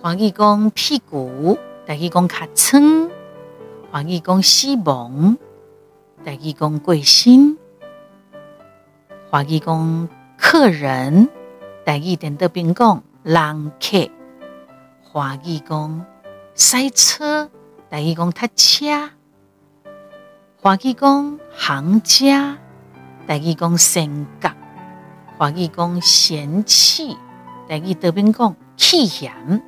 [0.00, 3.10] 华语讲屁股，台语讲尻川，
[3.90, 5.36] 华语讲西蒙。
[6.24, 7.56] 台语讲贵心，
[9.30, 11.28] 华语讲客人，
[11.84, 14.10] 台语点得兵讲人客，
[15.04, 16.04] 华语讲
[16.58, 17.50] 塞车，
[17.90, 19.10] 台语讲塞车，
[20.62, 22.56] 华语讲行家，
[23.26, 24.48] 台语讲性格，
[25.36, 27.14] 华语讲嫌弃，
[27.68, 29.60] 台语得兵讲气嫌，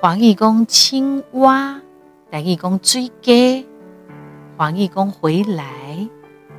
[0.00, 1.80] 华语讲青蛙，
[2.32, 3.64] 台语讲水鸡。
[4.56, 6.08] 华语讲回来，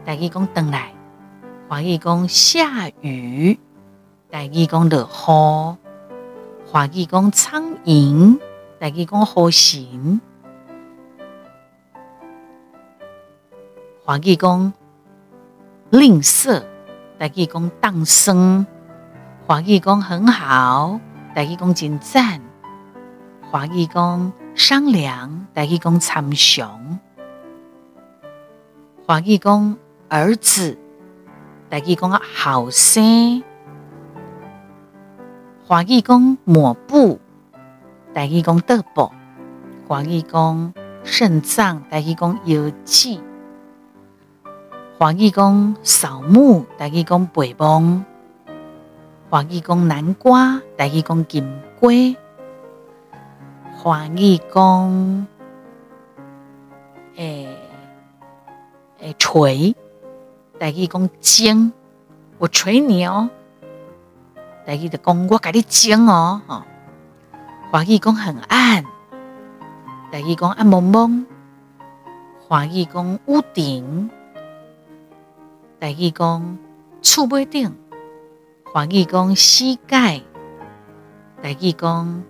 [0.05, 0.93] 台语讲等来；
[1.67, 3.59] 华语讲下雨，
[4.31, 5.75] 台语讲落雨；
[6.71, 8.39] 华语讲苍蝇，
[8.79, 10.19] 台语讲好行；
[14.05, 14.71] 华语讲
[15.89, 16.63] 吝啬，
[17.17, 18.65] 台语讲当生；
[19.47, 20.99] 华语讲很好，
[21.33, 22.39] 台语讲真赞；
[23.49, 26.99] 华语讲商量，台语讲参详。
[29.07, 29.75] 华语讲
[30.07, 30.77] 儿子，
[31.71, 33.41] 台语讲后生；
[35.65, 37.19] 华语讲抹布，
[38.17, 39.11] 台语讲德宝；
[39.87, 43.21] 华语讲肾脏，台语讲腰子；
[44.97, 48.01] 华语讲扫墓，台语讲陪墓；
[49.29, 52.15] 华语讲南瓜，台语讲金龟；
[53.75, 55.27] 华语讲
[57.17, 57.55] 诶。
[58.99, 59.75] 诶，锤，
[60.59, 61.71] 台语讲精，
[62.39, 63.29] 我锤你哦。
[64.65, 66.65] 台语的讲我给你精哦，哈。
[67.69, 68.85] 华语讲很暗，
[70.09, 71.25] 台语讲暗蒙蒙。
[72.47, 74.09] 华语讲屋顶，
[75.77, 76.57] 台语讲
[77.01, 77.75] 厝尾顶。
[78.71, 80.21] 华语讲膝盖，
[81.43, 82.23] 台语讲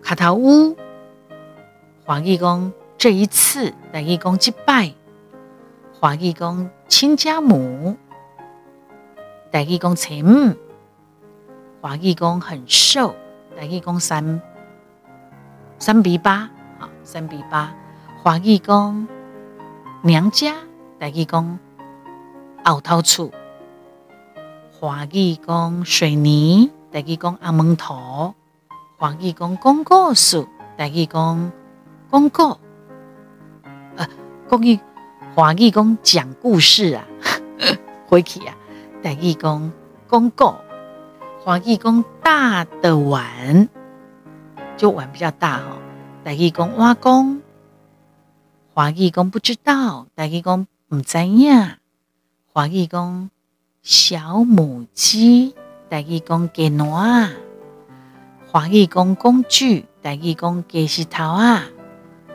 [0.00, 0.76] 卡头乌，
[2.04, 4.94] 华语讲这一次，台语讲击败，
[5.98, 7.96] 华语讲亲家母，
[9.50, 10.54] 台语讲前母，
[11.80, 13.16] 华语讲很瘦，
[13.58, 14.40] 台语讲三
[15.80, 16.48] 三比八，
[16.78, 17.74] 好三比八，
[18.22, 19.08] 华语讲
[20.02, 20.54] 娘家，
[21.00, 21.58] 台语讲
[22.64, 23.32] 后头厝。
[24.70, 28.32] 华语讲水泥，台语讲阿门头；
[28.96, 30.46] 华语讲讲故事，
[30.76, 31.50] 台语讲
[32.12, 32.56] 讲故。
[33.96, 34.08] 呃，
[34.48, 34.78] 国语
[35.34, 37.04] 华语讲讲故事啊，
[38.06, 38.54] 回去啊，
[39.02, 39.72] 台语讲
[40.08, 40.54] 讲故。
[41.48, 43.70] 广义公大的碗，
[44.76, 45.78] 就碗比较大哦。
[46.22, 47.40] 大义公挖工，
[48.74, 51.78] 华义公不知道，大义公唔知呀。
[52.52, 53.30] 华义公
[53.80, 55.54] 小母鸡，
[55.88, 57.30] 大义公给挪啊。
[58.52, 61.64] 华义公工具，大义公给石头啊。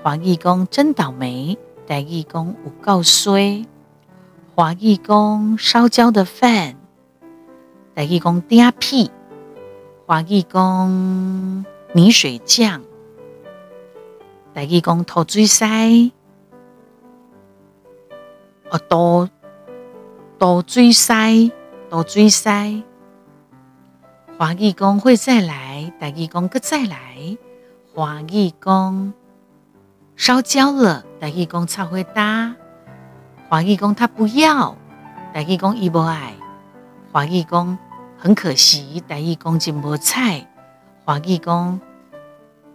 [0.02, 1.56] 华义公真倒霉，
[1.86, 3.64] 大义公有告衰。
[4.56, 6.78] 华义公烧焦的饭。
[7.96, 9.12] 台语讲嗲屁；
[10.06, 12.82] 华语讲泥水匠，
[14.54, 15.66] 台语讲土水师，
[18.70, 19.30] 哦多。
[20.40, 21.52] 多水塞，
[21.90, 22.84] 多水塞。
[24.38, 27.38] 华语讲会再来，台语讲个再来。
[27.94, 29.14] 华语讲
[30.18, 32.54] 烧焦了，台语讲超会搭。
[33.48, 34.76] 华语讲他不要，
[35.34, 36.34] 台语讲伊无爱。
[37.14, 37.78] 华语讲
[38.24, 40.48] 很可惜，台语讲真无菜。
[41.04, 41.82] 华语讲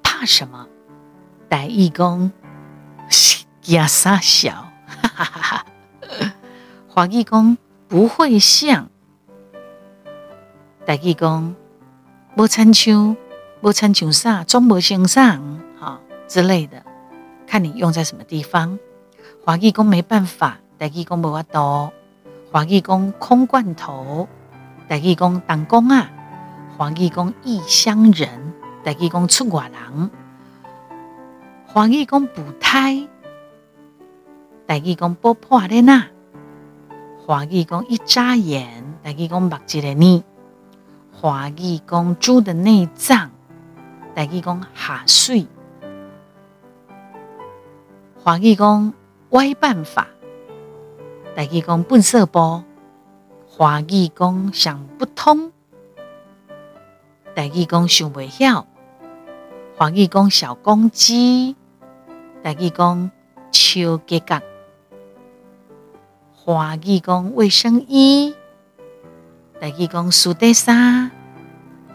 [0.02, 0.68] 怕什么？
[1.48, 2.30] 台语讲
[3.62, 4.52] 惊啥小？
[4.86, 5.64] 哈哈哈哈。
[6.86, 7.56] 华语讲
[7.88, 8.90] 不会像，
[10.84, 11.56] 台语讲
[12.36, 13.16] 无亲像，
[13.62, 15.40] 无亲像啥，总无像啥，
[15.78, 16.84] 好之类的，
[17.46, 18.78] 看你用在什么地方。
[19.46, 21.90] 华语讲没办法，台语讲无法度。
[22.52, 24.28] 华语讲空罐头，
[24.88, 26.10] 台语讲当公啊。
[26.76, 28.28] 华语讲异乡人，
[28.84, 30.10] 台语讲出外人。
[31.66, 33.08] 华语讲补胎，
[34.66, 36.06] 台语讲剥破的那。
[37.18, 40.24] 华语讲一眨眼，台语讲目一个呢。
[41.12, 43.30] 华语讲猪的内脏，
[44.14, 45.46] 台语讲下水。
[48.22, 48.94] 华语讲
[49.30, 50.06] 歪办法，
[51.34, 52.64] 台语讲笨色波。
[53.58, 55.50] 华语讲想不通，
[57.34, 58.64] 台语讲想不晓。
[59.76, 61.56] 华语讲小公鸡，
[62.44, 63.10] 台语讲
[63.50, 64.40] 超格格。
[66.32, 68.32] 华语讲卫生衣，
[69.60, 71.10] 台语讲苏德莎。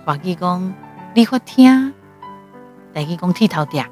[0.03, 0.74] 华语讲
[1.16, 1.93] 理发厅，
[2.93, 3.89] 台语讲剃头店。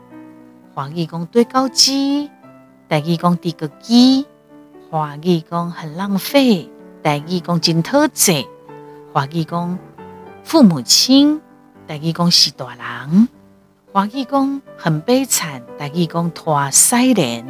[0.73, 2.29] 华语讲堆高机，
[2.89, 4.25] 台语讲低个机。
[4.89, 6.69] 华语讲很浪费，
[7.03, 8.45] 台语讲真讨债。
[9.11, 9.77] 华语讲
[10.43, 11.41] 父母亲，
[11.87, 13.27] 台语讲是大人。
[13.91, 17.45] 华语讲很悲惨，台语讲拖腮脸。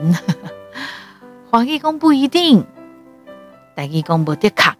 [1.51, 2.65] 华语讲不一定。
[3.75, 4.75] 台语讲无得卡，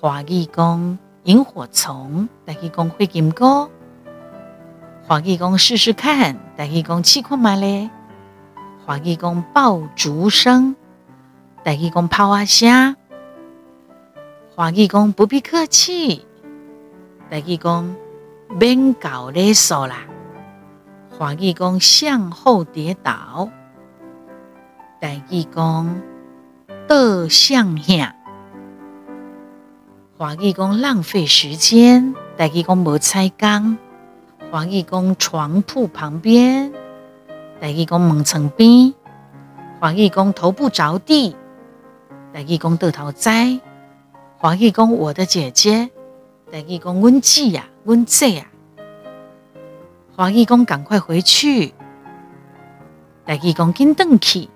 [0.00, 3.68] 华语讲萤火虫，台语讲火金菇，
[5.06, 7.90] 华语讲试试看，台语讲试看觅咧，
[8.84, 10.74] 华语讲爆竹声，
[11.64, 12.96] 台语讲炮啊声，
[14.56, 16.24] 华语讲不必客气，
[17.30, 17.94] 台语讲
[18.58, 19.98] 免搞勒索啦，
[21.10, 23.50] 华语讲向后跌倒，
[24.98, 26.00] 台语讲。
[26.88, 28.14] 倒向下，
[30.16, 33.76] 华语讲浪费时间，台语讲无彩工，
[34.50, 36.72] 华语讲床铺旁边，
[37.60, 38.94] 台语讲门床边，
[39.80, 41.34] 华语讲头部着地，
[42.32, 43.58] 台语讲倒头栽，
[44.38, 45.90] 华语讲我的姐姐，
[46.52, 48.46] 台语讲阮姊呀，阮姐呀，
[50.14, 51.72] 华语讲赶快回去，
[53.24, 54.48] 台语讲紧转去，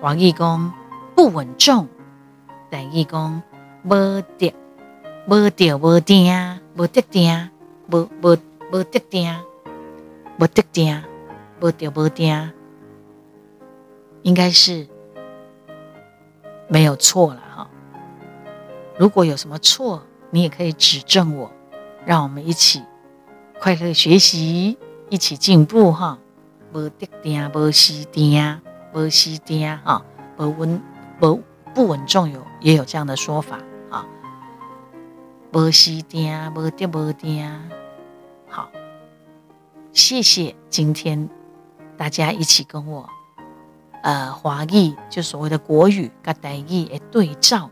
[0.00, 0.72] 华语讲。
[1.14, 1.86] 不稳重，
[2.70, 3.42] 台语讲
[3.84, 3.90] 无
[4.38, 4.54] 得
[5.28, 7.50] 无得无定无得定
[7.90, 8.36] 无无
[8.72, 9.30] 无得定。
[10.38, 11.02] 无得定
[11.60, 12.50] 无得无定，
[14.22, 14.88] 应该是
[16.66, 17.42] 没有错了。
[18.98, 21.50] 如果有什么错，你也可以指正我，
[22.04, 22.82] 让我们一起
[23.60, 24.78] 快乐学习，
[25.08, 26.18] 一起进步哈。
[26.72, 28.60] 无得定无时定
[28.94, 30.04] 无时定哈，
[30.38, 30.82] 无稳。
[31.20, 31.40] 不
[31.72, 34.04] 不稳重有也有这样的说法啊，
[35.52, 37.48] 无时定，无得无定。
[38.48, 38.68] 好，
[39.92, 41.30] 谢谢今天
[41.96, 43.08] 大家一起跟我，
[44.02, 47.70] 呃，华语就所谓的国语跟台语的对照，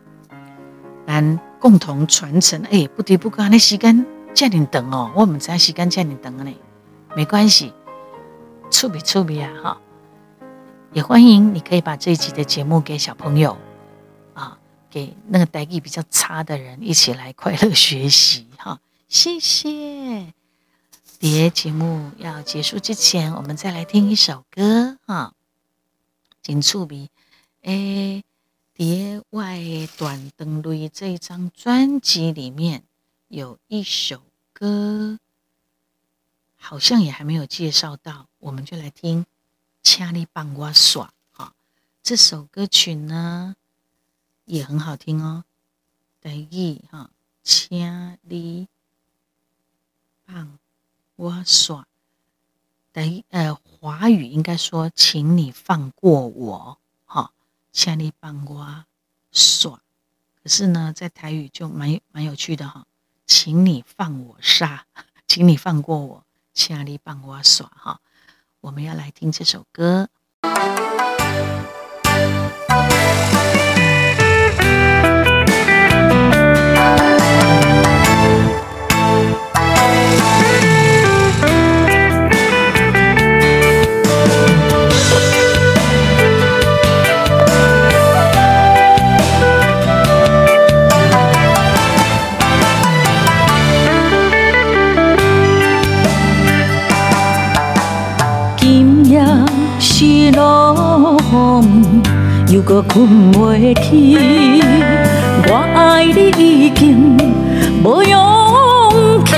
[1.11, 2.63] 咱共同传承。
[2.71, 6.55] 哎，不得不讲，那时间这么长哦，我们知道时间这么长呢，
[7.17, 7.73] 没关系，
[8.71, 9.81] 趣味趣味啊哈。
[10.93, 13.57] 也欢迎你可以把这一集的节目给小朋友
[14.35, 14.57] 啊，
[14.89, 18.79] 给那个台语比较差的人一起来快乐学习哈。
[19.09, 20.33] 谢谢。
[21.19, 25.33] 别节目要结束之前，我们再来听一首歌哈。
[26.41, 27.11] 真趣味，
[27.63, 28.23] 诶，
[28.81, 29.61] 蝶外
[29.99, 32.83] 断肠泪这一张专辑里面
[33.29, 34.23] 有一首
[34.55, 35.19] 歌，
[36.57, 39.27] 好像也还没有介绍到，我们就来听。
[39.83, 41.53] 请你帮我耍，哈，
[42.03, 43.55] 这首歌曲呢
[44.47, 45.45] 也很好听哦。
[46.23, 47.11] 台语哈，
[47.43, 48.67] 请你
[50.25, 50.59] 帮
[51.17, 51.87] 我耍。
[52.95, 56.80] 台呃华语应该说，请你放过我，
[57.73, 58.85] 请你帮我
[59.33, 59.81] 耍。
[60.43, 62.87] 可是呢，在台语就蛮蛮有趣的哈，
[63.27, 64.87] 请你放我杀，
[65.29, 68.01] 请你放过我，请你帮我耍，哈。
[68.61, 70.09] 我们要来听这首歌。
[102.51, 104.19] 又搁困袂去，
[105.47, 107.17] 我爱你已经
[107.85, 109.37] 无勇气。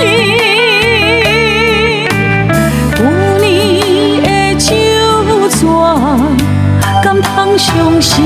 [2.97, 3.03] 旧
[3.39, 3.45] 年
[4.23, 4.73] 的酒
[5.61, 6.17] 桌，
[7.03, 8.23] 敢通相信，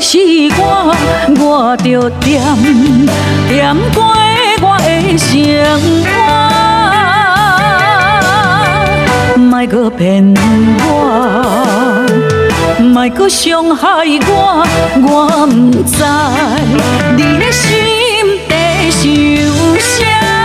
[0.00, 0.16] 是
[0.58, 0.96] 我，
[1.38, 2.42] 我着惦
[3.50, 4.02] 惦过
[4.62, 5.78] 我的生
[9.36, 10.34] 活，莫搁骗
[10.80, 10.88] 我，
[12.82, 13.86] 莫阁伤害
[14.26, 14.66] 我，
[15.02, 16.02] 我不知
[17.16, 17.68] 你的心
[18.48, 19.04] 底想
[19.78, 20.39] 啥。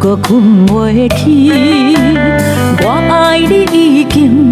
[0.00, 1.52] 又搁困袂去，
[2.82, 4.50] 我爱你已经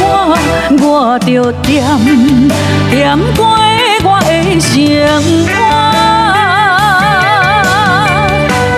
[0.00, 0.02] 我，
[0.82, 1.84] 我着惦
[2.90, 3.40] 惦过
[4.04, 4.76] 我的生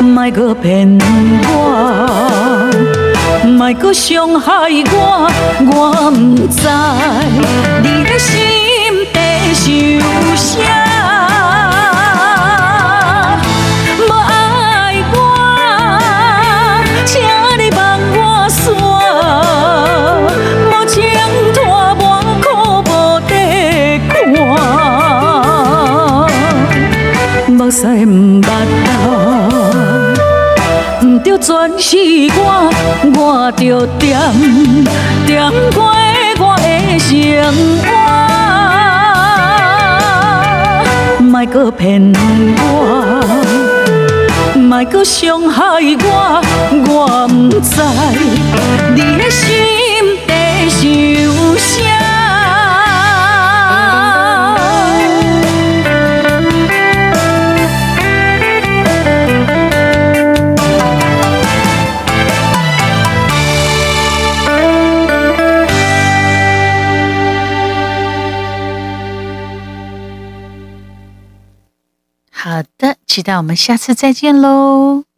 [0.00, 0.98] 活，莫搁骗
[1.48, 1.54] 我，
[3.46, 4.50] 莫搁伤害
[4.92, 5.30] 我，
[5.72, 6.68] 我毋知
[7.82, 8.30] 你的心
[9.12, 9.18] 底
[9.54, 9.66] 想
[10.36, 10.99] 啥。
[27.70, 28.48] 再毋捌
[28.84, 28.90] 到，
[31.06, 31.96] 毋着全是
[32.36, 32.42] 我，
[33.14, 33.20] 我
[33.52, 34.18] 着惦
[35.24, 35.78] 惦过
[36.40, 37.08] 我的生
[37.86, 37.88] 活，
[41.22, 42.12] 莫阁骗
[42.58, 42.60] 我。
[44.56, 45.62] 莫阁伤害
[46.02, 46.42] 我，
[46.88, 47.80] 我毋知
[48.96, 49.46] 你的心
[50.26, 50.32] 底
[50.68, 50.82] 想
[51.56, 52.09] 啥。
[73.10, 75.09] 期待我们下次再见喽。